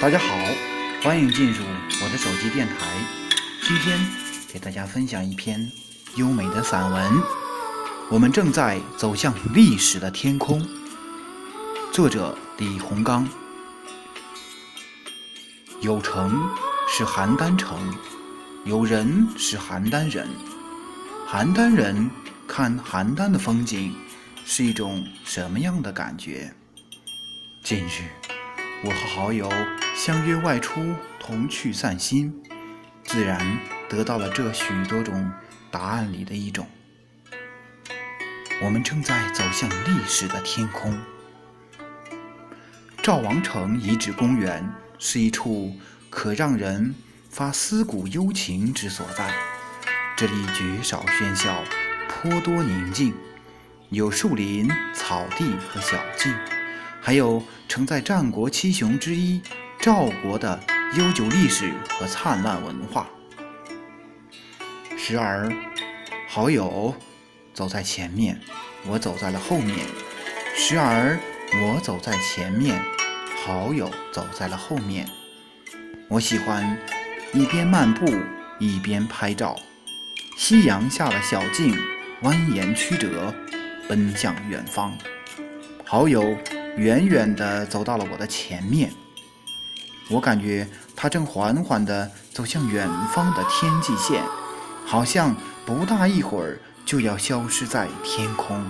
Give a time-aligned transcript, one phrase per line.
[0.00, 0.34] 大家好，
[1.02, 1.62] 欢迎进入
[2.02, 2.74] 我的手机电台。
[3.60, 4.00] 今天
[4.50, 5.70] 给大家分享一篇
[6.16, 7.22] 优美的散文。
[8.10, 10.66] 我们正在走向历史的天空。
[11.92, 13.28] 作者李洪刚。
[15.82, 16.48] 有城
[16.88, 17.78] 是邯郸城，
[18.64, 20.26] 有人是邯郸人。
[21.28, 22.10] 邯郸人
[22.48, 23.94] 看邯郸的风景
[24.46, 26.54] 是一种什么样的感觉？
[27.62, 28.08] 近日，
[28.82, 29.50] 我和好友
[29.94, 32.34] 相约外出，同去散心，
[33.04, 33.58] 自然
[33.90, 35.30] 得到了这许多种
[35.70, 36.66] 答案里的一种。
[38.62, 40.98] 我们正在走向历史的天空。
[43.02, 44.66] 赵王城遗址公园
[44.98, 45.76] 是一处
[46.08, 46.94] 可让人
[47.28, 49.30] 发思古幽情之所在。
[50.16, 51.62] 这里绝少喧嚣，
[52.08, 53.14] 颇多宁静，
[53.90, 56.34] 有树林、草地和小径，
[57.00, 59.40] 还有承载战国七雄之一
[59.80, 60.60] 赵国的
[60.98, 63.08] 悠久历史和灿烂文化。
[64.96, 65.50] 时而，
[66.28, 66.94] 好友
[67.54, 68.38] 走在前面，
[68.86, 69.78] 我走在了后面；
[70.54, 71.18] 时而，
[71.52, 72.80] 我走在前面，
[73.44, 75.08] 好友走在了后面。
[76.08, 76.78] 我喜欢
[77.32, 78.06] 一边漫步
[78.58, 79.58] 一边拍照。
[80.36, 81.74] 夕阳下的小径
[82.22, 83.34] 蜿蜒曲折，
[83.88, 84.96] 奔向远方。
[85.84, 86.36] 好友
[86.76, 88.92] 远远地走到了我的前面，
[90.08, 94.24] 我感觉他正缓缓地走向远方的天际线，
[94.86, 95.34] 好像
[95.66, 98.64] 不大一会儿就要消失在天空，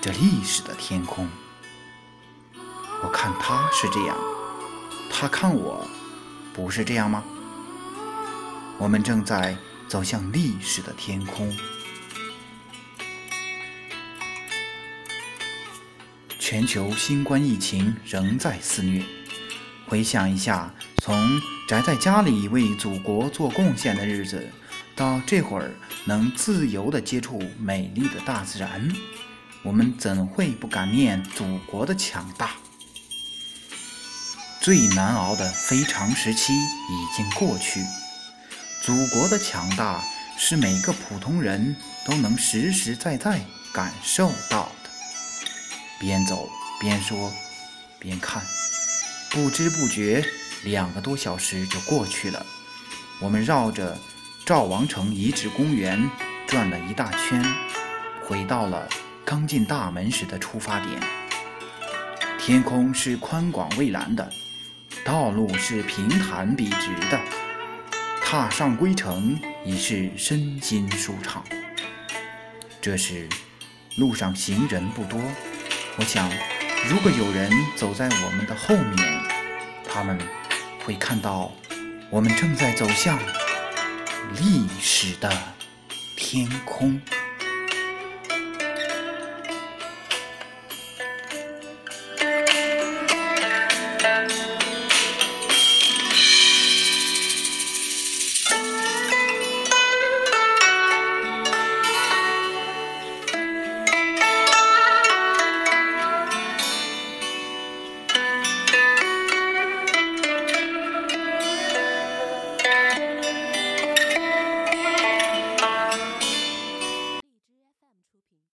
[0.00, 1.28] 这历史的天空。
[3.02, 4.16] 我看他是这样，
[5.10, 5.86] 他看我，
[6.52, 7.22] 不是这样吗？
[8.78, 9.56] 我们正在。
[9.86, 11.54] 走向历史的天空。
[16.46, 19.02] 全球新冠疫情仍在肆虐，
[19.88, 24.46] 回想一下，从宅在家里为祖国做贡献的日子，
[24.94, 25.70] 到这会儿
[26.04, 28.92] 能自由地接触美丽的大自然，
[29.62, 32.50] 我们怎会不感念祖国的强大？
[34.60, 37.80] 最难熬的非常时期已经过去。
[38.82, 40.04] 祖国的强大
[40.36, 43.40] 是每个普通人都能实实在在
[43.72, 44.70] 感受到。
[46.04, 47.32] 边走边说
[47.98, 48.42] 边看，
[49.30, 50.22] 不知不觉
[50.62, 52.44] 两个多小时就过去了。
[53.22, 53.98] 我们绕着
[54.44, 56.06] 赵王城遗址公园
[56.46, 57.42] 转了一大圈，
[58.26, 58.86] 回到了
[59.24, 61.00] 刚进大门时的出发点。
[62.38, 64.30] 天空是宽广蔚蓝的，
[65.06, 67.18] 道路是平坦笔直的。
[68.22, 71.42] 踏上归程已是身心舒畅。
[72.82, 73.26] 这时，
[73.96, 75.18] 路上行人不多。
[75.96, 76.28] 我想，
[76.88, 79.20] 如果有人走在我们的后面，
[79.88, 80.18] 他们
[80.84, 81.52] 会看到
[82.10, 83.16] 我们正在走向
[84.36, 85.30] 历史的
[86.16, 87.00] 天空。